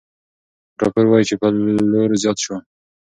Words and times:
راپور 0.83 1.05
وايي 1.07 1.25
چې 1.29 1.35
پلور 1.41 2.09
زیات 2.21 2.37
شو. 2.43 2.55